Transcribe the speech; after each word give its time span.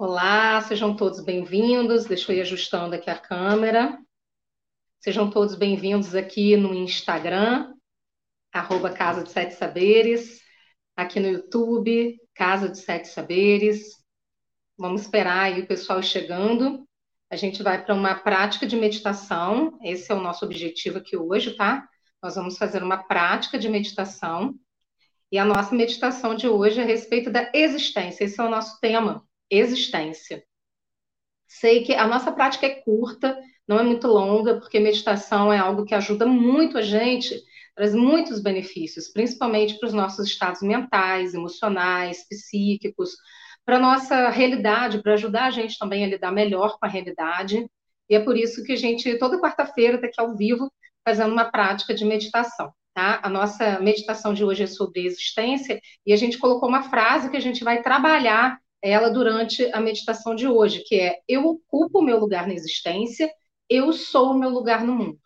Olá, 0.00 0.60
sejam 0.60 0.94
todos 0.94 1.18
bem-vindos. 1.18 2.04
Deixa 2.04 2.30
eu 2.30 2.36
ir 2.36 2.42
ajustando 2.42 2.94
aqui 2.94 3.10
a 3.10 3.18
câmera. 3.18 3.98
Sejam 5.00 5.28
todos 5.28 5.56
bem-vindos 5.56 6.14
aqui 6.14 6.56
no 6.56 6.72
Instagram, 6.72 7.74
arroba 8.52 8.92
Casa 8.92 9.24
de 9.24 9.32
Sete 9.32 9.54
Saberes, 9.56 10.40
aqui 10.94 11.18
no 11.18 11.26
YouTube, 11.26 12.16
Casa 12.32 12.68
de 12.68 12.78
Sete 12.78 13.08
Saberes. 13.08 13.88
Vamos 14.78 15.00
esperar 15.00 15.46
aí 15.46 15.62
o 15.62 15.66
pessoal 15.66 16.00
chegando. 16.00 16.86
A 17.28 17.34
gente 17.34 17.60
vai 17.60 17.84
para 17.84 17.92
uma 17.92 18.14
prática 18.14 18.68
de 18.68 18.76
meditação. 18.76 19.80
Esse 19.82 20.12
é 20.12 20.14
o 20.14 20.22
nosso 20.22 20.44
objetivo 20.44 20.98
aqui 20.98 21.16
hoje, 21.16 21.56
tá? 21.56 21.88
Nós 22.22 22.36
vamos 22.36 22.56
fazer 22.56 22.84
uma 22.84 23.02
prática 23.02 23.58
de 23.58 23.68
meditação. 23.68 24.54
E 25.32 25.38
a 25.38 25.44
nossa 25.44 25.74
meditação 25.74 26.36
de 26.36 26.46
hoje 26.46 26.78
é 26.78 26.84
a 26.84 26.86
respeito 26.86 27.30
da 27.30 27.50
existência. 27.52 28.22
Esse 28.22 28.40
é 28.40 28.44
o 28.44 28.48
nosso 28.48 28.78
tema 28.78 29.27
existência. 29.50 30.44
Sei 31.46 31.82
que 31.82 31.94
a 31.94 32.06
nossa 32.06 32.30
prática 32.30 32.66
é 32.66 32.80
curta, 32.82 33.38
não 33.66 33.78
é 33.78 33.82
muito 33.82 34.06
longa, 34.06 34.58
porque 34.58 34.78
meditação 34.80 35.52
é 35.52 35.58
algo 35.58 35.84
que 35.84 35.94
ajuda 35.94 36.26
muito 36.26 36.78
a 36.78 36.82
gente, 36.82 37.40
traz 37.74 37.94
muitos 37.94 38.40
benefícios, 38.40 39.08
principalmente 39.08 39.78
para 39.78 39.86
os 39.86 39.94
nossos 39.94 40.26
estados 40.26 40.62
mentais, 40.62 41.34
emocionais, 41.34 42.26
psíquicos, 42.28 43.12
para 43.64 43.76
a 43.76 43.80
nossa 43.80 44.30
realidade, 44.30 45.02
para 45.02 45.14
ajudar 45.14 45.44
a 45.44 45.50
gente 45.50 45.78
também 45.78 46.04
a 46.04 46.08
lidar 46.08 46.32
melhor 46.32 46.78
com 46.78 46.86
a 46.86 46.88
realidade. 46.88 47.68
E 48.08 48.14
é 48.14 48.20
por 48.20 48.36
isso 48.36 48.64
que 48.64 48.72
a 48.72 48.76
gente, 48.76 49.18
toda 49.18 49.40
quarta-feira, 49.40 49.96
está 49.96 50.06
aqui 50.06 50.20
ao 50.20 50.34
vivo, 50.34 50.72
fazendo 51.04 51.32
uma 51.32 51.44
prática 51.44 51.94
de 51.94 52.04
meditação. 52.04 52.72
Tá? 52.94 53.20
A 53.22 53.28
nossa 53.28 53.78
meditação 53.80 54.34
de 54.34 54.42
hoje 54.42 54.64
é 54.64 54.66
sobre 54.66 55.06
existência, 55.06 55.80
e 56.04 56.12
a 56.12 56.16
gente 56.16 56.38
colocou 56.38 56.68
uma 56.68 56.84
frase 56.84 57.30
que 57.30 57.36
a 57.36 57.40
gente 57.40 57.62
vai 57.62 57.82
trabalhar 57.82 58.58
ela 58.82 59.10
durante 59.10 59.64
a 59.72 59.80
meditação 59.80 60.34
de 60.34 60.46
hoje, 60.46 60.82
que 60.84 61.00
é: 61.00 61.20
eu 61.28 61.46
ocupo 61.46 62.00
o 62.00 62.02
meu 62.02 62.18
lugar 62.18 62.46
na 62.46 62.54
existência, 62.54 63.30
eu 63.68 63.92
sou 63.92 64.32
o 64.32 64.38
meu 64.38 64.50
lugar 64.50 64.84
no 64.84 64.94
mundo. 64.94 65.20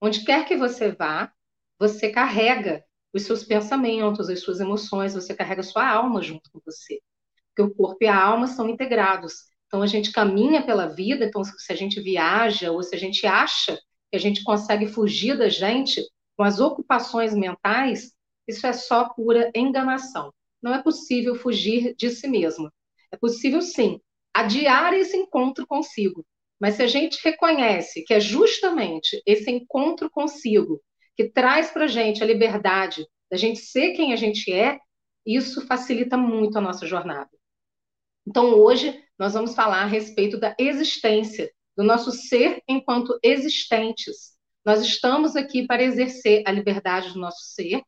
Onde 0.00 0.24
quer 0.24 0.46
que 0.46 0.56
você 0.56 0.92
vá, 0.92 1.32
você 1.78 2.10
carrega 2.10 2.84
os 3.12 3.22
seus 3.22 3.44
pensamentos, 3.44 4.28
as 4.28 4.40
suas 4.40 4.60
emoções, 4.60 5.14
você 5.14 5.34
carrega 5.34 5.60
a 5.62 5.64
sua 5.64 5.88
alma 5.88 6.22
junto 6.22 6.50
com 6.50 6.60
você. 6.64 7.00
Porque 7.48 7.62
o 7.70 7.74
corpo 7.74 7.98
e 8.02 8.06
a 8.06 8.22
alma 8.22 8.46
são 8.46 8.68
integrados. 8.68 9.34
Então 9.66 9.82
a 9.82 9.86
gente 9.86 10.12
caminha 10.12 10.64
pela 10.64 10.86
vida, 10.86 11.24
então 11.24 11.42
se 11.42 11.72
a 11.72 11.76
gente 11.76 12.00
viaja 12.00 12.70
ou 12.70 12.82
se 12.82 12.94
a 12.94 12.98
gente 12.98 13.26
acha 13.26 13.76
que 14.10 14.16
a 14.16 14.18
gente 14.18 14.44
consegue 14.44 14.86
fugir 14.86 15.36
da 15.36 15.48
gente 15.48 16.02
com 16.36 16.44
as 16.44 16.60
ocupações 16.60 17.34
mentais, 17.34 18.12
isso 18.46 18.66
é 18.66 18.72
só 18.72 19.08
pura 19.08 19.50
enganação 19.54 20.32
não 20.66 20.74
é 20.74 20.82
possível 20.82 21.36
fugir 21.36 21.94
de 21.94 22.10
si 22.10 22.26
mesmo. 22.26 22.72
É 23.12 23.16
possível, 23.16 23.62
sim, 23.62 24.00
adiar 24.34 24.92
esse 24.94 25.16
encontro 25.16 25.64
consigo. 25.64 26.26
Mas 26.60 26.74
se 26.74 26.82
a 26.82 26.88
gente 26.88 27.20
reconhece 27.22 28.02
que 28.02 28.12
é 28.12 28.18
justamente 28.18 29.22
esse 29.24 29.48
encontro 29.48 30.10
consigo 30.10 30.82
que 31.16 31.30
traz 31.30 31.70
para 31.70 31.84
a 31.84 31.88
gente 31.88 32.20
a 32.20 32.26
liberdade 32.26 33.06
da 33.30 33.36
gente 33.36 33.60
ser 33.60 33.92
quem 33.92 34.12
a 34.12 34.16
gente 34.16 34.52
é, 34.52 34.76
isso 35.24 35.64
facilita 35.68 36.16
muito 36.16 36.58
a 36.58 36.60
nossa 36.60 36.84
jornada. 36.84 37.30
Então, 38.26 38.54
hoje, 38.54 39.00
nós 39.16 39.34
vamos 39.34 39.54
falar 39.54 39.82
a 39.82 39.86
respeito 39.86 40.36
da 40.36 40.52
existência, 40.58 41.48
do 41.76 41.84
nosso 41.84 42.10
ser 42.10 42.60
enquanto 42.68 43.16
existentes. 43.22 44.32
Nós 44.64 44.82
estamos 44.82 45.36
aqui 45.36 45.64
para 45.64 45.84
exercer 45.84 46.42
a 46.44 46.50
liberdade 46.50 47.12
do 47.12 47.20
nosso 47.20 47.54
ser 47.54 47.82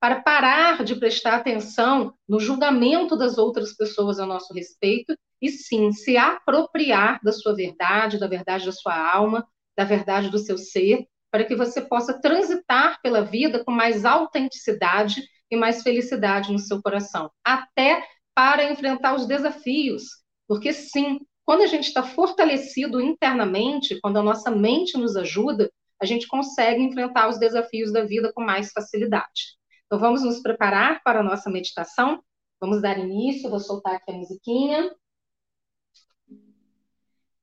para 0.00 0.22
parar 0.22 0.82
de 0.82 0.96
prestar 0.96 1.34
atenção 1.34 2.14
no 2.26 2.40
julgamento 2.40 3.16
das 3.16 3.36
outras 3.36 3.76
pessoas 3.76 4.18
a 4.18 4.24
nosso 4.24 4.54
respeito 4.54 5.14
e 5.40 5.50
sim 5.50 5.92
se 5.92 6.16
apropriar 6.16 7.20
da 7.22 7.32
sua 7.32 7.54
verdade, 7.54 8.18
da 8.18 8.26
verdade 8.26 8.64
da 8.64 8.72
sua 8.72 8.96
alma, 8.96 9.46
da 9.76 9.84
verdade 9.84 10.30
do 10.30 10.38
seu 10.38 10.56
ser, 10.56 11.06
para 11.30 11.44
que 11.44 11.54
você 11.54 11.82
possa 11.82 12.18
transitar 12.18 13.00
pela 13.02 13.22
vida 13.22 13.62
com 13.62 13.70
mais 13.70 14.04
autenticidade 14.04 15.22
e 15.50 15.56
mais 15.56 15.82
felicidade 15.82 16.50
no 16.50 16.58
seu 16.58 16.82
coração, 16.82 17.30
até 17.44 18.02
para 18.34 18.70
enfrentar 18.70 19.14
os 19.14 19.26
desafios, 19.26 20.04
porque 20.48 20.72
sim, 20.72 21.20
quando 21.44 21.62
a 21.62 21.66
gente 21.66 21.88
está 21.88 22.02
fortalecido 22.02 23.00
internamente, 23.00 24.00
quando 24.00 24.18
a 24.18 24.22
nossa 24.22 24.50
mente 24.50 24.96
nos 24.96 25.16
ajuda, 25.16 25.70
a 26.00 26.06
gente 26.06 26.26
consegue 26.26 26.82
enfrentar 26.82 27.28
os 27.28 27.38
desafios 27.38 27.92
da 27.92 28.02
vida 28.04 28.32
com 28.32 28.42
mais 28.42 28.72
facilidade. 28.72 29.59
Então, 29.90 29.98
vamos 29.98 30.22
nos 30.22 30.38
preparar 30.38 31.02
para 31.02 31.18
a 31.18 31.22
nossa 31.22 31.50
meditação. 31.50 32.22
Vamos 32.60 32.80
dar 32.80 32.96
início, 32.96 33.50
vou 33.50 33.58
soltar 33.58 33.96
aqui 33.96 34.12
a 34.12 34.14
musiquinha. 34.14 34.94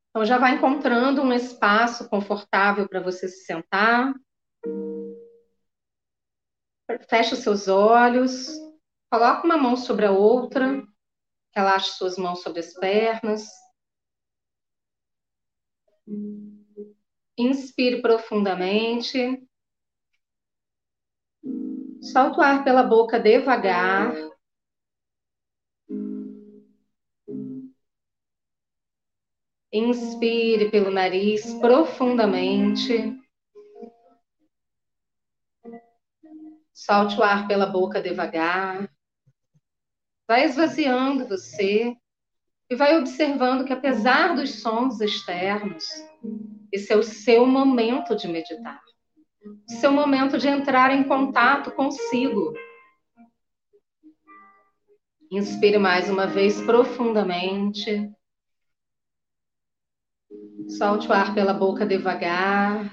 Então, 0.09 0.23
já 0.23 0.37
vai 0.37 0.55
encontrando 0.55 1.21
um 1.21 1.33
espaço 1.33 2.07
confortável 2.07 2.87
para 2.87 3.01
você 3.01 3.27
se 3.27 3.43
sentar. 3.43 4.13
Feche 7.09 7.33
os 7.33 7.39
seus 7.39 7.67
olhos. 7.67 8.47
Coloque 9.11 9.45
uma 9.45 9.57
mão 9.57 9.75
sobre 9.75 10.05
a 10.05 10.11
outra. 10.11 10.87
Relaxe 11.53 11.97
suas 11.97 12.17
mãos 12.17 12.41
sobre 12.43 12.61
as 12.61 12.73
pernas. 12.75 13.45
Inspire 17.37 18.01
profundamente. 18.01 19.45
Solta 22.11 22.39
o 22.39 22.41
ar 22.41 22.63
pela 22.63 22.83
boca 22.83 23.19
devagar. 23.19 24.13
Inspire 29.73 30.71
pelo 30.71 30.89
nariz 30.89 31.53
profundamente. 31.55 33.13
Solte 36.73 37.19
o 37.19 37.23
ar 37.23 37.45
pela 37.45 37.65
boca 37.65 38.01
devagar. 38.01 38.89
Vai 40.25 40.45
esvaziando 40.45 41.27
você 41.27 41.93
e 42.69 42.75
vai 42.75 42.97
observando 42.97 43.65
que, 43.65 43.73
apesar 43.73 44.33
dos 44.33 44.61
sons 44.61 45.01
externos, 45.01 45.85
esse 46.71 46.91
é 46.93 46.95
o 46.95 47.03
seu 47.03 47.45
momento 47.45 48.15
de 48.15 48.27
meditar 48.29 48.86
seu 49.67 49.91
momento 49.91 50.37
de 50.37 50.47
entrar 50.47 50.91
em 50.91 51.03
contato 51.03 51.71
consigo. 51.71 52.53
Inspire 55.31 55.77
mais 55.77 56.09
uma 56.09 56.25
vez 56.25 56.61
profundamente. 56.61 58.09
Solte 60.69 61.07
o 61.07 61.13
ar 61.13 61.33
pela 61.33 61.53
boca 61.53 61.85
devagar. 61.85 62.89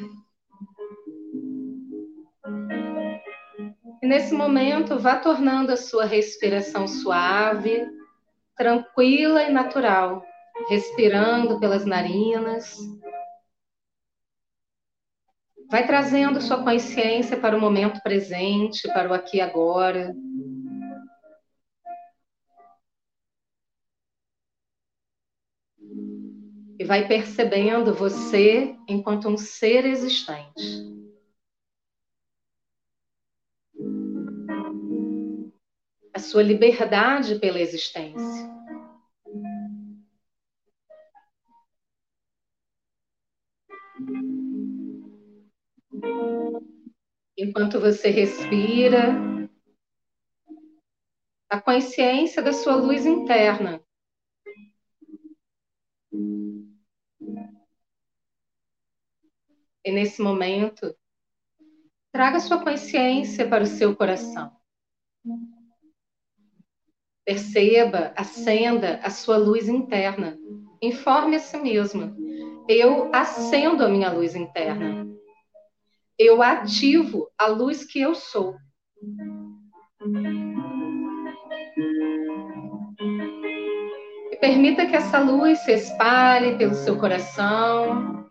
E 4.03 4.07
nesse 4.07 4.35
momento, 4.35 4.99
vá 4.99 5.17
tornando 5.17 5.73
a 5.73 5.77
sua 5.77 6.05
respiração 6.05 6.87
suave, 6.87 7.87
tranquila 8.57 9.43
e 9.45 9.53
natural, 9.53 10.23
respirando 10.69 11.59
pelas 11.59 11.85
narinas 11.85 12.77
Vai 15.71 15.87
trazendo 15.87 16.41
sua 16.41 16.63
consciência 16.63 17.37
para 17.37 17.57
o 17.57 17.61
momento 17.61 18.01
presente, 18.03 18.87
para 18.89 19.11
o 19.11 19.15
aqui 19.15 19.39
e 19.39 19.41
agora. 19.41 20.15
E 26.79 26.85
vai 26.85 27.07
percebendo 27.07 27.95
você 27.95 28.77
enquanto 28.89 29.29
um 29.29 29.37
ser 29.37 29.85
existente. 29.87 30.95
A 36.13 36.19
sua 36.19 36.43
liberdade 36.43 37.39
pela 37.39 37.61
existência. 37.61 38.55
Enquanto 47.37 47.81
você 47.81 48.11
respira, 48.11 49.13
a 51.51 51.61
consciência 51.61 52.41
da 52.41 52.53
sua 52.53 52.77
luz 52.77 53.05
interna. 53.05 53.83
E 59.85 59.91
nesse 59.91 60.23
momento, 60.23 60.97
traga 62.13 62.39
sua 62.39 62.63
consciência 62.63 63.49
para 63.49 63.65
o 63.65 63.67
seu 63.67 63.97
coração. 63.97 64.57
Perceba, 67.25 68.13
acenda 68.17 69.01
a 69.03 69.11
sua 69.11 69.37
luz 69.39 69.69
interna. 69.69 70.39
Informe 70.81 71.37
a 71.37 71.41
si 71.41 71.57
mesma. 71.57 72.17
Eu 72.69 73.11
acendo 73.13 73.85
a 73.85 73.89
minha 73.89 74.13
luz 74.13 74.37
interna 74.37 75.14
eu 76.19 76.43
ativo 76.43 77.31
a 77.37 77.47
luz 77.47 77.85
que 77.85 78.01
eu 78.01 78.15
sou. 78.15 78.57
E 84.31 84.37
Permita 84.37 84.87
que 84.87 84.97
essa 84.97 85.19
luz 85.19 85.59
se 85.61 85.73
espalhe 85.73 86.57
pelo 86.57 86.75
seu 86.75 86.99
coração. 86.99 88.29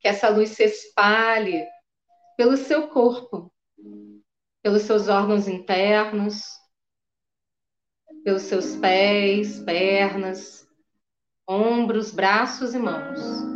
Que 0.00 0.08
essa 0.08 0.28
luz 0.28 0.50
se 0.50 0.64
espalhe 0.64 1.64
pelo 2.36 2.56
seu 2.56 2.88
corpo, 2.88 3.50
pelos 4.62 4.82
seus 4.82 5.08
órgãos 5.08 5.48
internos, 5.48 6.44
pelos 8.22 8.42
seus 8.42 8.76
pés, 8.76 9.60
pernas, 9.60 10.66
ombros, 11.48 12.10
braços 12.10 12.74
e 12.74 12.78
mãos, 12.78 13.53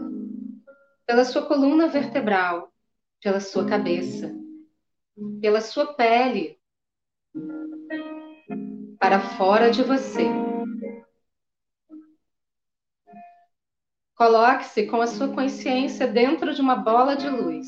pela 1.08 1.24
sua 1.24 1.46
coluna 1.46 1.88
vertebral, 1.88 2.70
pela 3.22 3.40
sua 3.40 3.64
cabeça, 3.64 4.30
pela 5.40 5.62
sua 5.62 5.94
pele, 5.94 6.60
para 9.00 9.18
fora 9.18 9.70
de 9.70 9.82
você. 9.82 10.26
Coloque-se 14.14 14.86
com 14.86 15.00
a 15.00 15.06
sua 15.06 15.28
consciência 15.28 16.06
dentro 16.06 16.52
de 16.52 16.60
uma 16.60 16.76
bola 16.76 17.16
de 17.16 17.30
luz. 17.30 17.66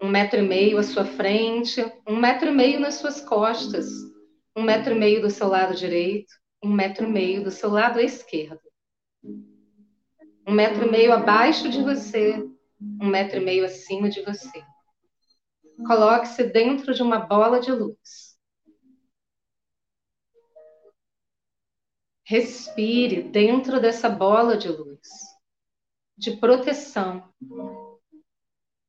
Um 0.00 0.08
metro 0.08 0.38
e 0.38 0.48
meio 0.48 0.78
à 0.78 0.82
sua 0.82 1.04
frente, 1.04 1.84
um 2.08 2.16
metro 2.16 2.48
e 2.48 2.52
meio 2.52 2.80
nas 2.80 2.94
suas 2.94 3.20
costas, 3.20 4.11
um 4.54 4.62
metro 4.62 4.92
e 4.94 4.98
meio 4.98 5.22
do 5.22 5.30
seu 5.30 5.48
lado 5.48 5.74
direito, 5.74 6.32
um 6.62 6.70
metro 6.70 7.06
e 7.06 7.10
meio 7.10 7.42
do 7.42 7.50
seu 7.50 7.70
lado 7.70 8.00
esquerdo. 8.00 8.60
Um 10.46 10.52
metro 10.52 10.86
e 10.86 10.90
meio 10.90 11.12
abaixo 11.12 11.68
de 11.68 11.82
você, 11.82 12.36
um 13.00 13.06
metro 13.06 13.38
e 13.38 13.44
meio 13.44 13.64
acima 13.64 14.08
de 14.08 14.22
você. 14.22 14.62
Coloque-se 15.86 16.44
dentro 16.44 16.94
de 16.94 17.02
uma 17.02 17.18
bola 17.18 17.60
de 17.60 17.72
luz. 17.72 18.32
Respire 22.24 23.22
dentro 23.22 23.80
dessa 23.80 24.08
bola 24.08 24.56
de 24.56 24.68
luz, 24.68 25.08
de 26.16 26.36
proteção, 26.36 27.32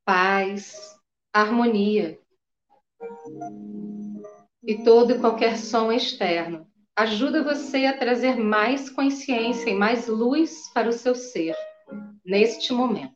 paz, 0.06 0.76
harmonia. 1.34 2.20
E 4.66 4.82
todo 4.84 5.12
e 5.12 5.20
qualquer 5.20 5.58
som 5.58 5.92
externo 5.92 6.66
ajuda 6.96 7.44
você 7.44 7.86
a 7.86 7.98
trazer 7.98 8.38
mais 8.38 8.90
consciência 8.90 9.70
e 9.70 9.76
mais 9.76 10.08
luz 10.08 10.72
para 10.74 10.88
o 10.88 10.94
seu 10.94 11.14
ser 11.16 11.56
neste 12.24 12.72
momento. 12.72 13.14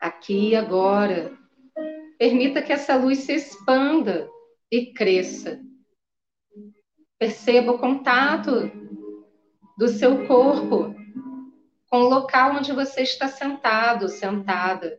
Aqui 0.00 0.50
e 0.50 0.56
agora, 0.56 1.36
permita 2.18 2.62
que 2.62 2.72
essa 2.72 2.96
luz 2.96 3.18
se 3.18 3.32
expanda 3.32 4.30
e 4.70 4.92
cresça. 4.92 5.60
Perceba 7.18 7.72
o 7.72 7.78
contato 7.78 8.70
do 9.76 9.88
seu 9.88 10.26
corpo 10.26 10.97
com 11.90 11.98
o 11.98 12.08
local 12.08 12.56
onde 12.56 12.72
você 12.72 13.02
está 13.02 13.28
sentado, 13.28 14.08
sentada. 14.08 14.98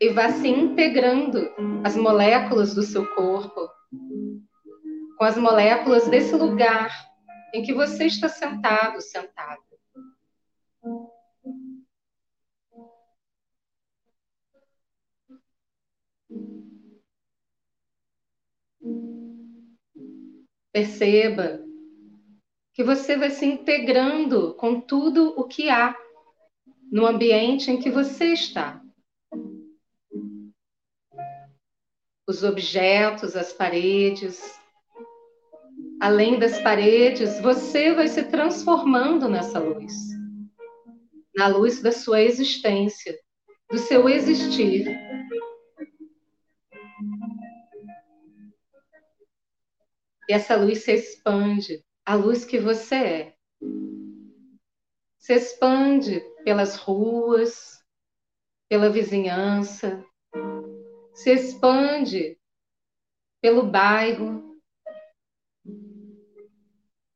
E 0.00 0.08
vá 0.08 0.30
se 0.30 0.48
integrando 0.48 1.50
as 1.84 1.96
moléculas 1.96 2.74
do 2.74 2.82
seu 2.82 3.06
corpo 3.14 3.68
com 5.18 5.24
as 5.24 5.36
moléculas 5.36 6.08
desse 6.08 6.34
lugar 6.34 6.90
em 7.52 7.62
que 7.62 7.74
você 7.74 8.06
está 8.06 8.28
sentado, 8.28 9.00
sentada. 9.02 9.60
Perceba 20.72 21.69
que 22.80 22.84
você 22.84 23.14
vai 23.14 23.28
se 23.28 23.44
integrando 23.44 24.54
com 24.54 24.80
tudo 24.80 25.38
o 25.38 25.44
que 25.44 25.68
há 25.68 25.94
no 26.90 27.04
ambiente 27.04 27.70
em 27.70 27.78
que 27.78 27.90
você 27.90 28.32
está. 28.32 28.82
Os 32.26 32.42
objetos, 32.42 33.36
as 33.36 33.52
paredes, 33.52 34.58
além 36.00 36.38
das 36.38 36.58
paredes, 36.62 37.38
você 37.40 37.92
vai 37.92 38.08
se 38.08 38.22
transformando 38.30 39.28
nessa 39.28 39.58
luz 39.58 39.92
na 41.36 41.48
luz 41.48 41.82
da 41.82 41.92
sua 41.92 42.22
existência, 42.22 43.14
do 43.70 43.76
seu 43.76 44.08
existir. 44.08 44.86
E 50.26 50.32
essa 50.32 50.56
luz 50.56 50.82
se 50.82 50.94
expande, 50.94 51.84
a 52.10 52.14
luz 52.16 52.44
que 52.44 52.58
você 52.58 52.94
é. 52.96 53.36
Se 55.16 55.32
expande 55.32 56.18
pelas 56.42 56.74
ruas, 56.74 57.86
pela 58.68 58.90
vizinhança, 58.90 60.04
se 61.14 61.30
expande 61.30 62.36
pelo 63.40 63.62
bairro, 63.62 64.60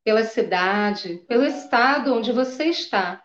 pela 0.01 0.23
cidade, 0.23 1.17
pelo 1.27 1.43
estado 1.43 2.13
onde 2.13 2.31
você 2.31 2.67
está. 2.67 3.21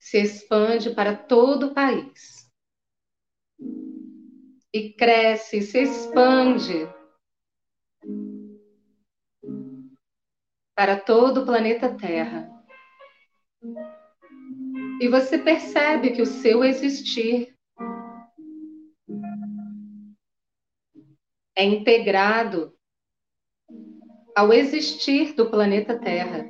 Se 0.00 0.16
expande 0.16 0.94
para 0.94 1.14
todo 1.14 1.66
o 1.66 1.74
país. 1.74 2.50
E 4.72 4.94
cresce, 4.94 5.60
se 5.60 5.82
expande 5.82 6.88
para 10.76 11.00
todo 11.00 11.40
o 11.40 11.46
planeta 11.46 11.96
Terra. 11.96 12.50
E 15.00 15.08
você 15.08 15.38
percebe 15.38 16.10
que 16.10 16.20
o 16.20 16.26
seu 16.26 16.62
existir 16.62 17.56
é 21.56 21.64
integrado 21.64 22.76
ao 24.36 24.52
existir 24.52 25.32
do 25.34 25.50
planeta 25.50 25.98
Terra. 25.98 26.46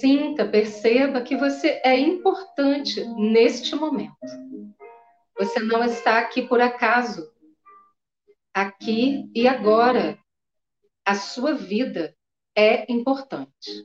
Sinta, 0.00 0.46
perceba 0.46 1.20
que 1.20 1.36
você 1.36 1.80
é 1.84 1.98
importante 1.98 3.04
neste 3.16 3.74
momento. 3.74 4.14
Você 5.36 5.58
não 5.58 5.82
está 5.82 6.20
aqui 6.20 6.42
por 6.46 6.60
acaso. 6.60 7.28
Aqui 8.54 9.28
e 9.34 9.48
agora. 9.48 10.16
A 11.08 11.14
sua 11.14 11.54
vida 11.54 12.14
é 12.54 12.84
importante. 12.92 13.82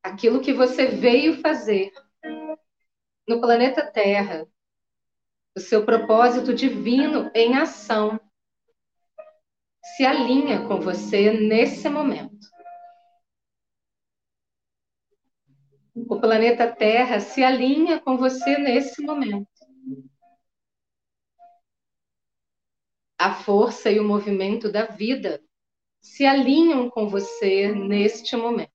Aquilo 0.00 0.40
que 0.40 0.52
você 0.52 0.86
veio 0.86 1.40
fazer 1.40 1.90
no 3.26 3.40
planeta 3.40 3.84
Terra, 3.90 4.46
o 5.56 5.58
seu 5.58 5.84
propósito 5.84 6.54
divino 6.54 7.28
em 7.34 7.56
ação 7.56 8.20
se 9.96 10.06
alinha 10.06 10.64
com 10.68 10.80
você 10.80 11.32
nesse 11.32 11.88
momento. 11.88 12.46
O 15.92 16.20
planeta 16.20 16.72
Terra 16.72 17.18
se 17.18 17.42
alinha 17.42 17.98
com 17.98 18.16
você 18.16 18.58
nesse 18.58 19.02
momento. 19.02 19.59
A 23.20 23.34
força 23.34 23.90
e 23.90 24.00
o 24.00 24.02
movimento 24.02 24.72
da 24.72 24.86
vida 24.86 25.42
se 26.00 26.24
alinham 26.24 26.88
com 26.88 27.06
você 27.06 27.70
neste 27.70 28.34
momento. 28.34 28.70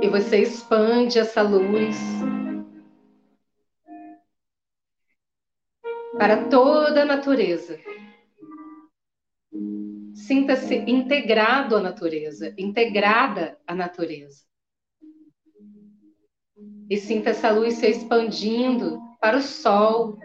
E 0.00 0.08
você 0.08 0.38
expande 0.38 1.18
essa 1.18 1.42
luz 1.42 1.94
para 6.18 6.48
toda 6.48 7.02
a 7.02 7.04
natureza. 7.04 7.78
Sinta-se 10.14 10.74
integrado 10.74 11.76
à 11.76 11.80
natureza, 11.80 12.54
integrada 12.56 13.58
à 13.66 13.74
natureza. 13.74 14.44
E 16.88 16.96
sinta 16.96 17.30
essa 17.30 17.50
luz 17.50 17.74
se 17.74 17.86
expandindo 17.86 19.00
para 19.20 19.38
o 19.38 19.42
sol. 19.42 20.18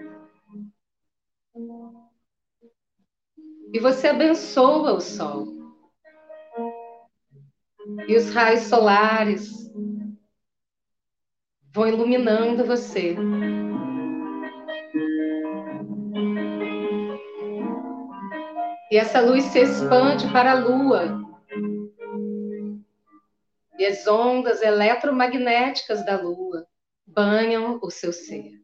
E 3.74 3.80
você 3.80 4.08
abençoa 4.08 4.94
o 4.94 5.02
sol. 5.02 5.48
E 8.08 8.16
os 8.16 8.30
raios 8.32 8.64
solares 8.64 9.72
vão 11.74 11.88
iluminando 11.88 12.66
você. 12.66 13.16
E 18.90 18.98
essa 18.98 19.20
luz 19.20 19.44
se 19.46 19.60
expande 19.60 20.32
para 20.32 20.52
a 20.52 20.60
lua. 20.60 21.22
E 23.78 23.86
as 23.86 24.08
ondas 24.08 24.62
eletromagnéticas 24.62 26.06
da 26.06 26.20
lua 26.20 26.66
banham 27.06 27.80
o 27.84 27.92
seu 27.92 28.14
ser. 28.14 28.64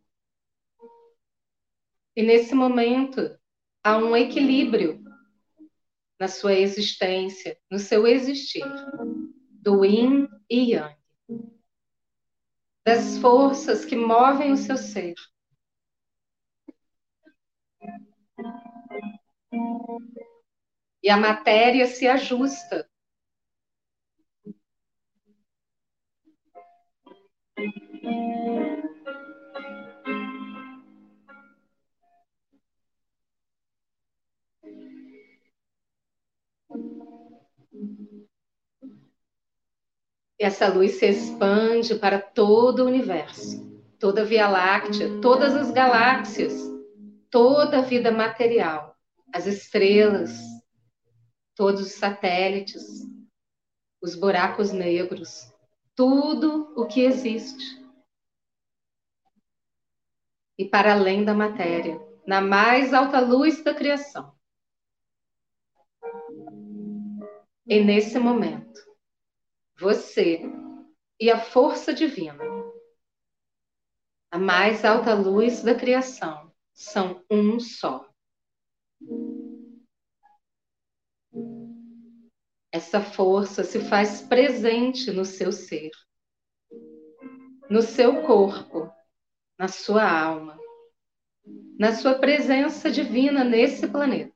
E 2.16 2.24
nesse 2.24 2.56
momento 2.56 3.38
há 3.84 3.98
um 3.98 4.16
equilíbrio 4.16 5.04
na 6.20 6.28
sua 6.30 6.54
existência, 6.54 7.58
no 7.70 7.78
seu 7.78 8.08
existir, 8.08 8.64
do 9.50 9.84
yin 9.84 10.30
e 10.50 10.72
yang, 10.72 10.96
das 12.86 13.18
forças 13.18 13.84
que 13.84 13.96
movem 13.96 14.54
o 14.54 14.58
seu 14.58 14.78
ser. 14.78 15.16
E 21.02 21.10
a 21.10 21.18
matéria 21.18 21.86
se 21.86 22.08
ajusta. 22.08 22.88
Essa 40.40 40.68
luz 40.68 41.00
se 41.00 41.06
expande 41.06 41.96
para 41.96 42.20
todo 42.20 42.84
o 42.84 42.88
universo, 42.88 43.64
toda 43.98 44.24
a 44.24 44.26
Via 44.26 44.50
Láctea, 44.50 45.22
todas 45.22 45.56
as 45.56 45.72
galáxias, 45.72 46.54
toda 47.30 47.80
a 47.80 47.82
vida 47.82 48.12
material, 48.12 48.93
as 49.34 49.48
estrelas, 49.48 50.32
todos 51.56 51.82
os 51.82 51.94
satélites, 51.94 52.84
os 54.00 54.14
buracos 54.14 54.72
negros, 54.72 55.52
tudo 55.96 56.72
o 56.80 56.86
que 56.86 57.02
existe. 57.02 57.82
E 60.56 60.66
para 60.66 60.94
além 60.94 61.26
da 61.26 61.34
matéria, 61.34 62.00
na 62.28 62.40
mais 62.40 62.94
alta 62.94 63.20
luz 63.20 63.64
da 63.64 63.74
criação. 63.74 64.38
E 67.66 67.84
nesse 67.84 68.20
momento, 68.20 68.80
você 69.80 70.42
e 71.20 71.32
a 71.32 71.40
força 71.40 71.92
divina, 71.92 72.44
a 74.30 74.38
mais 74.38 74.86
alta 74.86 75.16
luz 75.16 75.64
da 75.64 75.74
criação, 75.74 76.54
são 76.72 77.24
um 77.32 77.60
só. 77.60 78.13
Essa 82.74 83.00
força 83.00 83.64
se 83.64 83.80
faz 83.82 84.20
presente 84.20 85.12
no 85.12 85.24
seu 85.24 85.52
ser, 85.52 85.92
no 87.70 87.84
seu 87.84 88.24
corpo, 88.24 88.92
na 89.60 89.68
sua 89.68 90.04
alma, 90.04 90.60
na 91.78 91.94
sua 91.94 92.16
presença 92.16 92.90
divina 92.90 93.44
nesse 93.44 93.88
planeta, 93.88 94.34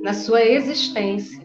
na 0.00 0.14
sua 0.14 0.44
existência. 0.44 1.44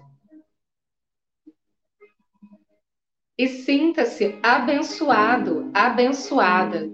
E 3.36 3.48
sinta-se 3.48 4.38
abençoado, 4.44 5.72
abençoada 5.74 6.88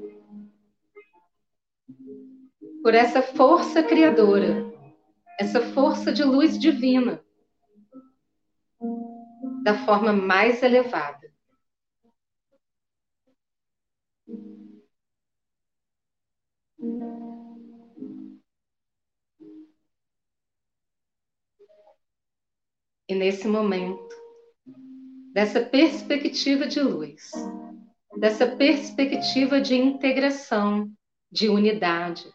por 2.81 2.93
essa 2.93 3.21
força 3.21 3.83
criadora, 3.83 4.73
essa 5.37 5.59
força 5.73 6.13
de 6.13 6.23
luz 6.23 6.57
divina, 6.57 7.24
da 9.65 9.73
forma 9.73 10.13
mais 10.13 10.61
elevada. 10.61 11.33
E 23.07 23.15
nesse 23.15 23.47
momento, 23.47 24.15
dessa 25.33 25.65
perspectiva 25.65 26.67
de 26.67 26.79
luz, 26.79 27.31
dessa 28.19 28.45
perspectiva 28.55 29.59
de 29.59 29.73
integração, 29.73 30.91
de 31.31 31.49
unidade, 31.49 32.31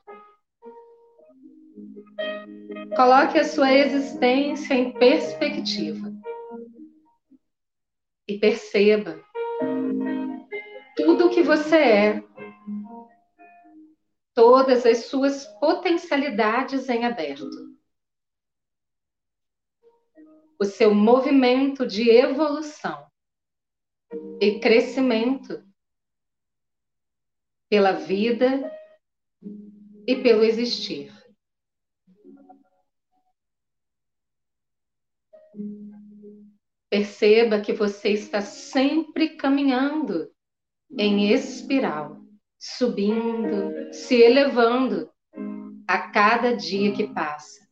Coloque 2.97 3.39
a 3.39 3.45
sua 3.45 3.73
existência 3.73 4.75
em 4.75 4.93
perspectiva 4.93 6.10
e 8.31 8.39
perceba 8.39 9.21
tudo 10.97 11.27
o 11.27 11.31
que 11.31 11.43
você 11.43 11.77
é, 11.77 12.25
todas 14.33 14.87
as 14.87 15.07
suas 15.07 15.47
potencialidades 15.59 16.89
em 16.89 17.05
aberto. 17.05 17.51
O 20.61 20.65
seu 20.65 20.95
movimento 20.95 21.85
de 21.85 22.09
evolução 22.09 23.11
e 24.41 24.61
crescimento 24.61 25.65
pela 27.69 27.93
vida 27.93 28.71
e 30.07 30.23
pelo 30.23 30.45
existir. 30.45 31.20
Perceba 36.91 37.61
que 37.61 37.73
você 37.73 38.11
está 38.11 38.41
sempre 38.41 39.37
caminhando 39.37 40.29
em 40.99 41.33
espiral, 41.33 42.21
subindo, 42.59 43.93
se 43.93 44.17
elevando 44.17 45.09
a 45.87 46.11
cada 46.11 46.57
dia 46.57 46.93
que 46.93 47.07
passa. 47.15 47.65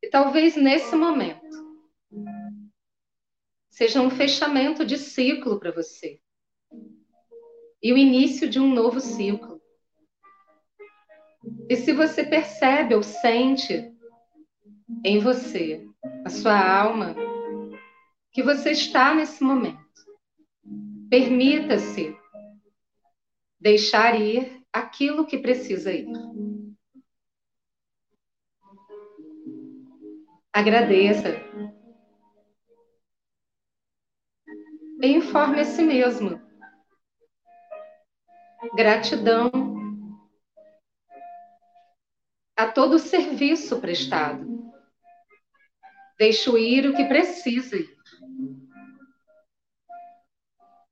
E 0.00 0.08
talvez 0.08 0.54
nesse 0.54 0.94
momento 0.94 1.42
seja 3.68 4.00
um 4.00 4.10
fechamento 4.10 4.84
de 4.84 4.96
ciclo 4.98 5.58
para 5.58 5.72
você 5.72 6.20
e 7.82 7.92
o 7.92 7.98
início 7.98 8.48
de 8.48 8.60
um 8.60 8.72
novo 8.72 9.00
ciclo. 9.00 9.51
E 11.68 11.76
se 11.76 11.92
você 11.92 12.24
percebe 12.24 12.94
ou 12.94 13.02
sente 13.02 13.92
em 15.04 15.18
você, 15.18 15.86
a 16.24 16.28
sua 16.28 16.58
alma, 16.58 17.14
que 18.30 18.42
você 18.42 18.70
está 18.70 19.14
nesse 19.14 19.42
momento, 19.42 19.80
permita-se 21.10 22.16
deixar 23.60 24.20
ir 24.20 24.62
aquilo 24.72 25.26
que 25.26 25.38
precisa 25.38 25.92
ir. 25.92 26.06
Agradeça. 30.52 31.28
E 35.00 35.06
informe 35.08 35.60
a 35.60 35.64
si 35.64 35.82
mesmo. 35.82 36.40
Gratidão 38.76 39.81
a 42.56 42.70
todo 42.70 42.94
o 42.94 42.98
serviço 42.98 43.80
prestado. 43.80 44.72
Deixo 46.18 46.56
ir 46.58 46.88
o 46.88 46.94
que 46.94 47.04
precisa 47.04 47.76
ir. 47.76 47.96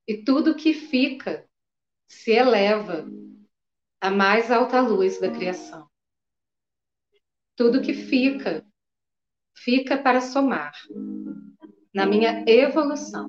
E 0.07 0.25
tudo 0.25 0.57
que 0.57 0.75
fica 0.75 1.49
se 2.09 2.33
eleva 2.33 3.07
à 4.01 4.11
mais 4.11 4.51
alta 4.51 4.81
luz 4.81 5.21
da 5.21 5.31
criação. 5.31 5.89
Tudo 7.55 7.83
que 7.83 7.95
fica, 7.95 8.67
fica 9.55 9.97
para 9.97 10.21
somar 10.21 10.73
na 11.95 12.07
minha 12.07 12.45
evolução. 12.49 13.29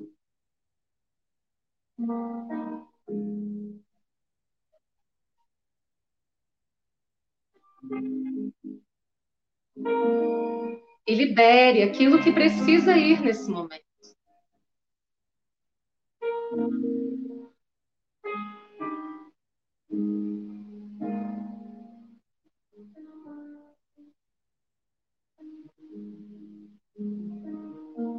E 11.06 11.14
libere 11.14 11.82
aquilo 11.82 12.22
que 12.22 12.32
precisa 12.32 12.96
ir 12.96 13.20
nesse 13.20 13.50
momento. 13.50 13.82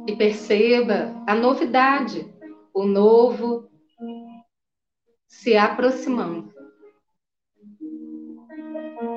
E 0.06 0.16
perceba 0.16 1.24
a 1.26 1.34
novidade, 1.34 2.32
o 2.72 2.84
novo 2.84 3.68
se 5.26 5.56
aproximando. 5.56 6.53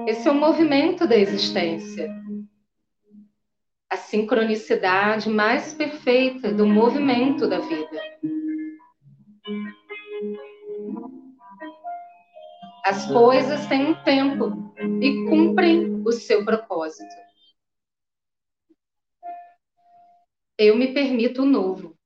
Esse 0.08 0.26
é 0.30 0.32
o 0.32 0.36
movimento 0.36 1.06
da 1.06 1.18
existência. 1.18 2.10
A 3.90 3.98
sincronicidade 3.98 5.30
mais 5.30 5.74
perfeita 5.74 6.50
do 6.50 6.66
movimento 6.66 7.46
da 7.46 7.60
vida. 7.60 8.02
As 12.86 13.06
coisas 13.12 13.68
têm 13.68 13.88
um 13.88 14.04
tempo 14.06 14.74
e 15.02 15.26
cumprem 15.30 16.02
o 16.06 16.12
seu 16.14 16.46
propósito. 16.46 17.14
Eu 20.58 20.78
me 20.78 20.94
permito 20.94 21.42
o 21.42 21.46
novo. 21.46 21.98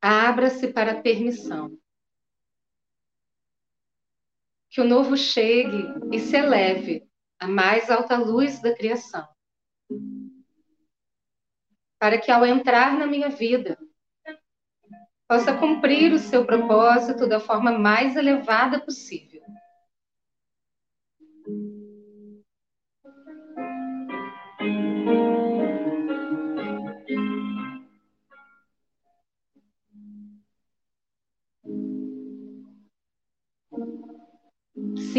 Abra-se 0.00 0.68
para 0.68 0.92
a 0.92 1.02
permissão. 1.02 1.76
Que 4.78 4.82
o 4.82 4.86
novo 4.86 5.16
chegue 5.16 5.92
e 6.12 6.20
se 6.20 6.36
eleve 6.36 7.02
à 7.40 7.48
mais 7.48 7.90
alta 7.90 8.16
luz 8.16 8.62
da 8.62 8.72
criação. 8.72 9.26
Para 11.98 12.16
que 12.16 12.30
ao 12.30 12.46
entrar 12.46 12.96
na 12.96 13.04
minha 13.04 13.28
vida, 13.28 13.76
possa 15.28 15.52
cumprir 15.58 16.12
o 16.12 16.18
seu 16.20 16.46
propósito 16.46 17.26
da 17.26 17.40
forma 17.40 17.72
mais 17.72 18.14
elevada 18.14 18.78
possível. 18.78 19.27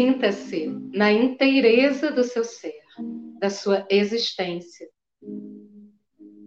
Sinta-se 0.00 0.66
na 0.94 1.12
inteireza 1.12 2.10
do 2.10 2.24
seu 2.24 2.42
ser, 2.42 2.82
da 3.38 3.50
sua 3.50 3.86
existência. 3.90 4.90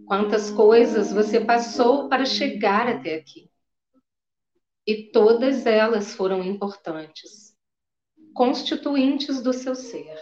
Quantas 0.04 0.50
coisas 0.50 1.12
você 1.12 1.38
passou 1.38 2.08
para 2.08 2.26
chegar 2.26 2.88
até 2.88 3.14
aqui. 3.14 3.48
E 4.84 5.04
todas 5.12 5.66
elas 5.66 6.16
foram 6.16 6.42
importantes, 6.42 7.56
constituintes 8.34 9.40
do 9.40 9.52
seu 9.52 9.76
ser. 9.76 10.20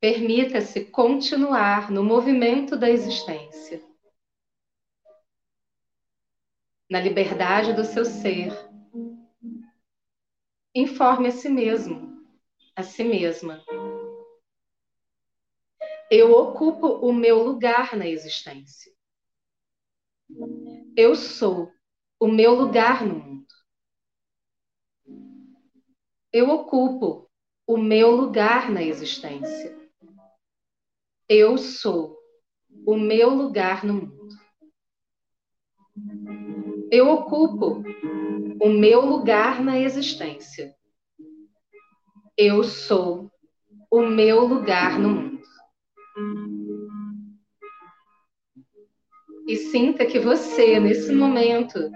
Permita-se 0.00 0.86
continuar 0.86 1.90
no 1.90 2.02
movimento 2.02 2.78
da 2.78 2.88
existência, 2.88 3.84
na 6.88 6.98
liberdade 6.98 7.74
do 7.74 7.84
seu 7.84 8.06
ser. 8.06 8.72
Informe 10.76 11.28
a 11.28 11.30
si 11.30 11.48
mesmo, 11.48 12.20
a 12.74 12.82
si 12.82 13.04
mesma. 13.04 13.64
Eu 16.10 16.32
ocupo 16.32 16.88
o 16.88 17.12
meu 17.12 17.44
lugar 17.44 17.96
na 17.96 18.08
existência. 18.08 18.92
Eu 20.96 21.14
sou 21.14 21.72
o 22.18 22.26
meu 22.26 22.54
lugar 22.56 23.06
no 23.06 23.14
mundo. 23.14 23.46
Eu 26.32 26.50
ocupo 26.50 27.30
o 27.68 27.76
meu 27.76 28.10
lugar 28.10 28.68
na 28.68 28.82
existência. 28.82 29.78
Eu 31.28 31.56
sou 31.56 32.18
o 32.84 32.96
meu 32.96 33.30
lugar 33.30 33.84
no 33.84 33.94
mundo. 33.94 34.43
Eu 36.96 37.08
ocupo 37.08 37.82
o 38.62 38.68
meu 38.68 39.04
lugar 39.04 39.60
na 39.60 39.76
existência. 39.80 40.76
Eu 42.36 42.62
sou 42.62 43.32
o 43.90 44.00
meu 44.02 44.46
lugar 44.46 44.96
no 44.96 45.08
mundo. 45.08 45.42
E 49.48 49.56
sinta 49.56 50.06
que 50.06 50.20
você, 50.20 50.78
nesse 50.78 51.12
momento, 51.12 51.90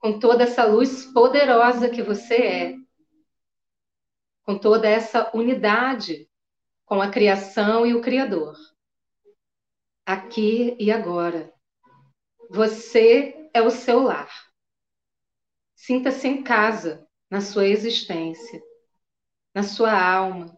com 0.00 0.18
toda 0.18 0.42
essa 0.42 0.64
luz 0.64 1.04
poderosa 1.04 1.88
que 1.88 2.02
você 2.02 2.34
é, 2.34 2.76
com 4.42 4.58
toda 4.58 4.88
essa 4.88 5.30
unidade 5.32 6.28
com 6.84 7.00
a 7.00 7.08
criação 7.08 7.86
e 7.86 7.94
o 7.94 8.00
Criador. 8.00 8.56
Aqui 10.04 10.76
e 10.76 10.90
agora. 10.90 11.51
Você 12.54 13.48
é 13.54 13.62
o 13.62 13.70
seu 13.70 14.02
lar. 14.02 14.30
Sinta-se 15.74 16.28
em 16.28 16.42
casa, 16.42 17.08
na 17.30 17.40
sua 17.40 17.66
existência, 17.66 18.62
na 19.54 19.62
sua 19.62 19.90
alma. 19.90 20.54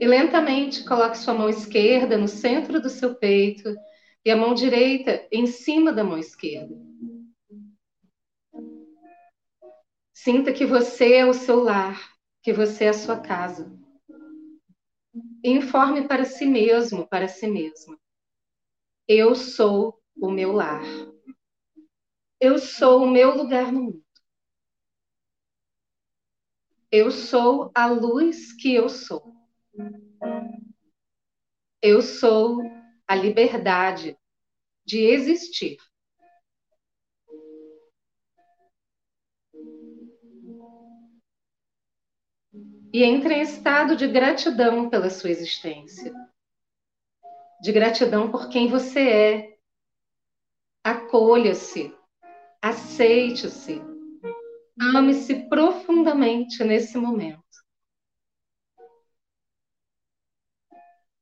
E 0.00 0.06
lentamente 0.08 0.84
coloque 0.84 1.16
sua 1.16 1.34
mão 1.34 1.48
esquerda 1.48 2.18
no 2.18 2.26
centro 2.26 2.82
do 2.82 2.90
seu 2.90 3.14
peito 3.14 3.72
e 4.24 4.30
a 4.32 4.36
mão 4.36 4.52
direita 4.52 5.24
em 5.30 5.46
cima 5.46 5.92
da 5.92 6.02
mão 6.02 6.18
esquerda. 6.18 6.74
Sinta 10.12 10.52
que 10.52 10.66
você 10.66 11.14
é 11.14 11.24
o 11.26 11.32
seu 11.32 11.62
lar, 11.62 11.96
que 12.42 12.52
você 12.52 12.86
é 12.86 12.88
a 12.88 12.92
sua 12.92 13.20
casa. 13.20 13.85
Informe 15.44 16.06
para 16.06 16.24
si 16.24 16.46
mesmo, 16.46 17.06
para 17.08 17.28
si 17.28 17.46
mesma. 17.46 17.98
Eu 19.08 19.34
sou 19.34 20.00
o 20.16 20.30
meu 20.30 20.52
lar. 20.52 20.82
Eu 22.40 22.58
sou 22.58 23.04
o 23.04 23.10
meu 23.10 23.36
lugar 23.36 23.72
no 23.72 23.82
mundo. 23.82 24.04
Eu 26.90 27.10
sou 27.10 27.70
a 27.74 27.86
luz 27.86 28.52
que 28.52 28.74
eu 28.74 28.88
sou. 28.88 29.34
Eu 31.82 32.02
sou 32.02 32.62
a 33.06 33.14
liberdade 33.14 34.16
de 34.84 35.00
existir. 35.00 35.76
E 42.96 43.04
entre 43.04 43.34
em 43.34 43.42
estado 43.42 43.94
de 43.94 44.08
gratidão 44.08 44.88
pela 44.88 45.10
sua 45.10 45.28
existência, 45.28 46.14
de 47.60 47.70
gratidão 47.70 48.30
por 48.30 48.48
quem 48.48 48.68
você 48.68 49.00
é. 49.06 49.58
Acolha-se, 50.82 51.94
aceite-se, 52.62 53.82
ame-se 54.80 55.46
profundamente 55.46 56.64
nesse 56.64 56.96
momento. 56.96 57.44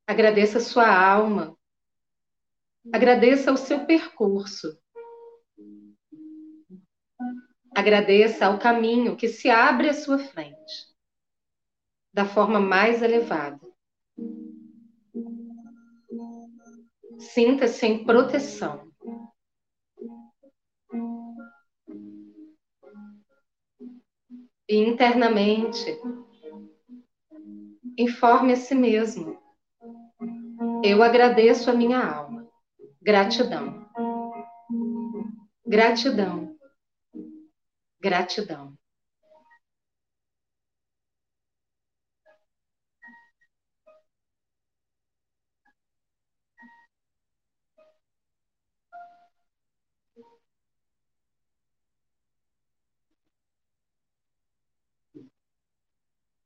Agradeça 0.07 0.61
sua 0.61 0.87
alma, 0.87 1.57
agradeça 2.93 3.51
o 3.51 3.57
seu 3.57 3.85
percurso. 3.85 4.81
Agradeça 7.75 8.45
ao 8.45 8.57
caminho 8.59 9.17
que 9.17 9.27
se 9.27 9.49
abre 9.49 9.89
à 9.89 9.93
sua 9.93 10.17
frente 10.17 10.94
da 12.15 12.23
forma 12.23 12.61
mais 12.61 13.01
elevada. 13.01 13.59
Sinta-se 17.19 17.85
em 17.85 18.05
proteção. 18.05 18.89
E 24.69 24.77
internamente, 24.77 25.99
informe 27.97 28.53
a 28.53 28.55
si 28.55 28.73
mesmo. 28.73 29.37
Eu 30.85 31.03
agradeço 31.03 31.69
a 31.69 31.73
minha 31.73 32.01
alma. 32.01 32.49
Gratidão. 33.01 33.89
Gratidão. 35.67 36.55
Gratidão. 37.99 38.73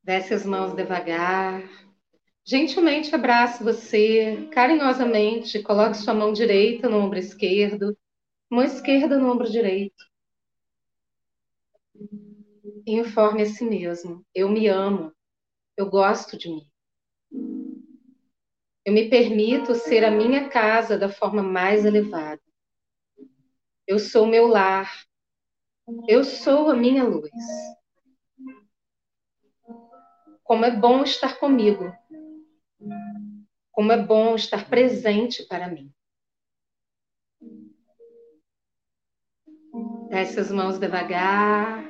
Desce 0.02 0.34
as 0.34 0.44
mãos 0.44 0.74
devagar. 0.74 1.62
Gentilmente 2.44 3.14
abrace 3.14 3.62
você, 3.62 4.48
carinhosamente, 4.52 5.62
coloque 5.62 5.96
sua 5.96 6.14
mão 6.14 6.32
direita 6.32 6.88
no 6.88 6.98
ombro 6.98 7.18
esquerdo, 7.18 7.96
mão 8.50 8.62
esquerda 8.64 9.18
no 9.18 9.30
ombro 9.30 9.50
direito. 9.50 10.10
informe 12.86 13.42
a 13.42 13.46
si 13.46 13.64
mesmo: 13.64 14.24
eu 14.34 14.48
me 14.48 14.66
amo, 14.66 15.12
eu 15.76 15.88
gosto 15.88 16.36
de 16.36 16.48
mim. 16.48 16.66
Eu 18.84 18.94
me 18.94 19.08
permito 19.08 19.74
ser 19.74 20.04
a 20.04 20.10
minha 20.10 20.48
casa 20.48 20.98
da 20.98 21.08
forma 21.08 21.42
mais 21.42 21.84
elevada. 21.84 22.40
Eu 23.86 23.98
sou 23.98 24.26
meu 24.26 24.46
lar. 24.46 24.90
Eu 26.08 26.24
sou 26.24 26.70
a 26.70 26.76
minha 26.76 27.04
luz. 27.04 27.30
Como 30.50 30.64
é 30.64 30.70
bom 30.72 31.04
estar 31.04 31.38
comigo. 31.38 31.96
Como 33.70 33.92
é 33.92 33.96
bom 33.96 34.34
estar 34.34 34.68
presente 34.68 35.44
para 35.44 35.68
mim. 35.68 35.94
Desce 40.08 40.40
as 40.40 40.50
mãos 40.50 40.76
devagar. 40.76 41.84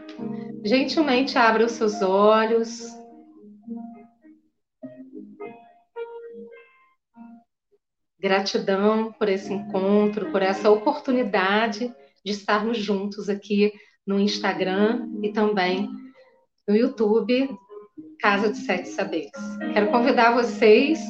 Gentilmente 0.63 1.39
abra 1.39 1.65
os 1.65 1.73
seus 1.73 2.03
olhos. 2.03 2.87
Gratidão 8.19 9.11
por 9.15 9.31
esse 9.31 9.51
encontro, 9.51 10.31
por 10.31 10.43
essa 10.43 10.69
oportunidade 10.71 11.91
de 12.23 12.33
estarmos 12.33 12.77
juntos 12.77 13.31
aqui 13.31 13.73
no 14.07 14.21
Instagram 14.21 15.09
e 15.23 15.33
também 15.33 15.89
no 16.69 16.77
YouTube, 16.77 17.49
Casa 18.21 18.53
de 18.53 18.59
Sete 18.59 18.89
Saberes. 18.89 19.31
Quero 19.73 19.91
convidar 19.91 20.35
vocês 20.35 21.01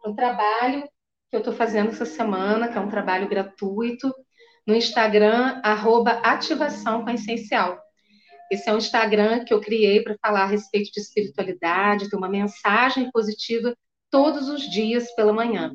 para 0.00 0.10
um 0.10 0.14
trabalho 0.14 0.82
que 1.30 1.36
eu 1.36 1.40
estou 1.40 1.52
fazendo 1.52 1.90
essa 1.90 2.06
semana, 2.06 2.68
que 2.68 2.78
é 2.78 2.80
um 2.80 2.88
trabalho 2.88 3.28
gratuito, 3.28 4.10
no 4.66 4.74
Instagram, 4.74 5.60
arroba 5.62 6.12
ativação 6.22 7.04
com 7.04 7.10
essencial. 7.10 7.78
Esse 8.50 8.70
é 8.70 8.72
um 8.72 8.78
Instagram 8.78 9.44
que 9.44 9.52
eu 9.52 9.60
criei 9.60 10.02
para 10.02 10.16
falar 10.20 10.44
a 10.44 10.46
respeito 10.46 10.90
de 10.92 11.00
espiritualidade, 11.00 12.08
ter 12.08 12.16
uma 12.16 12.28
mensagem 12.28 13.10
positiva 13.10 13.76
todos 14.10 14.48
os 14.48 14.62
dias 14.62 15.14
pela 15.14 15.32
manhã. 15.32 15.74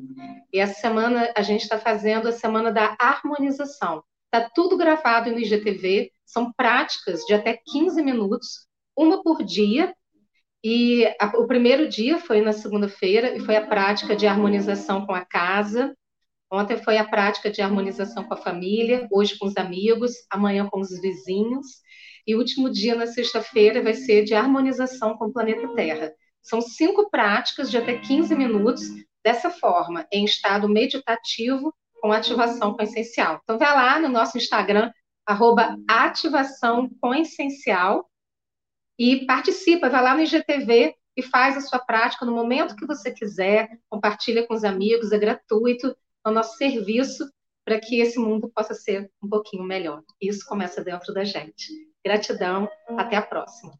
E 0.52 0.58
essa 0.58 0.80
semana 0.80 1.32
a 1.36 1.42
gente 1.42 1.62
está 1.62 1.78
fazendo 1.78 2.28
a 2.28 2.32
semana 2.32 2.72
da 2.72 2.96
harmonização. 2.98 4.02
Está 4.24 4.50
tudo 4.54 4.76
gravado 4.76 5.30
no 5.30 5.38
IGTV, 5.38 6.10
são 6.24 6.52
práticas 6.52 7.20
de 7.20 7.34
até 7.34 7.58
15 7.70 8.02
minutos, 8.02 8.66
uma 8.96 9.22
por 9.22 9.44
dia. 9.44 9.94
E 10.64 11.04
a, 11.20 11.26
o 11.38 11.46
primeiro 11.46 11.88
dia 11.88 12.18
foi 12.18 12.40
na 12.40 12.52
segunda-feira 12.52 13.36
e 13.36 13.40
foi 13.40 13.56
a 13.56 13.66
prática 13.66 14.14
de 14.14 14.26
harmonização 14.26 15.04
com 15.04 15.14
a 15.14 15.24
casa. 15.24 15.96
Ontem 16.50 16.76
foi 16.76 16.98
a 16.98 17.04
prática 17.04 17.50
de 17.50 17.62
harmonização 17.62 18.24
com 18.24 18.34
a 18.34 18.36
família, 18.36 19.08
hoje 19.10 19.38
com 19.38 19.46
os 19.46 19.56
amigos, 19.56 20.12
amanhã 20.30 20.68
com 20.70 20.80
os 20.80 20.90
vizinhos. 21.00 21.66
E 22.26 22.34
o 22.34 22.38
último 22.38 22.70
dia, 22.70 22.94
na 22.94 23.06
sexta-feira, 23.06 23.82
vai 23.82 23.94
ser 23.94 24.22
de 24.24 24.34
harmonização 24.34 25.16
com 25.16 25.26
o 25.26 25.32
planeta 25.32 25.66
Terra. 25.74 26.12
São 26.40 26.60
cinco 26.60 27.10
práticas 27.10 27.70
de 27.70 27.78
até 27.78 27.98
15 27.98 28.34
minutos, 28.34 28.82
dessa 29.24 29.50
forma, 29.50 30.06
em 30.12 30.24
estado 30.24 30.68
meditativo, 30.68 31.74
com 32.00 32.12
ativação 32.12 32.74
com 32.74 32.82
essencial. 32.82 33.40
Então, 33.42 33.58
vai 33.58 33.72
lá 33.74 33.98
no 33.98 34.08
nosso 34.08 34.36
Instagram, 34.36 34.90
arroba 35.26 35.76
ativação 35.88 36.90
com 37.00 37.14
essencial, 37.14 38.08
e 39.02 39.26
participa, 39.26 39.90
vai 39.90 40.00
lá 40.00 40.14
no 40.14 40.22
IGTV 40.22 40.94
e 41.16 41.22
faz 41.24 41.56
a 41.56 41.60
sua 41.60 41.80
prática 41.80 42.24
no 42.24 42.32
momento 42.32 42.76
que 42.76 42.86
você 42.86 43.10
quiser, 43.10 43.68
compartilha 43.90 44.46
com 44.46 44.54
os 44.54 44.62
amigos, 44.62 45.10
é 45.10 45.18
gratuito, 45.18 45.88
é 46.24 46.28
o 46.28 46.32
nosso 46.32 46.56
serviço 46.56 47.28
para 47.64 47.80
que 47.80 48.00
esse 48.00 48.16
mundo 48.20 48.48
possa 48.54 48.74
ser 48.74 49.10
um 49.20 49.28
pouquinho 49.28 49.64
melhor. 49.64 50.04
Isso 50.20 50.46
começa 50.46 50.84
dentro 50.84 51.12
da 51.12 51.24
gente. 51.24 51.66
Gratidão, 52.04 52.68
até 52.96 53.16
a 53.16 53.22
próxima. 53.22 53.72